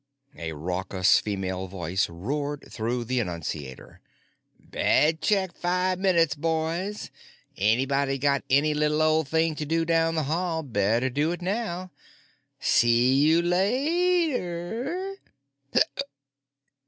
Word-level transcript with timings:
A 0.35 0.53
raucous 0.53 1.19
female 1.19 1.67
voice 1.67 2.09
roared 2.09 2.65
through 2.67 3.03
the 3.03 3.19
annunciator: 3.19 4.01
"Bed 4.59 5.21
check 5.21 5.53
five 5.55 5.99
minutes, 5.99 6.33
boys. 6.33 7.11
Anybody 7.55 8.17
got 8.17 8.43
any 8.49 8.73
li'l 8.73 9.23
thing 9.23 9.53
to 9.53 9.63
do 9.63 9.85
down 9.85 10.15
the 10.15 10.23
hall, 10.23 10.63
better 10.63 11.11
do 11.11 11.31
it 11.33 11.43
now. 11.43 11.91
See 12.59 13.13
you 13.13 13.43
lay 13.43 14.29
terrr!" 14.31 15.17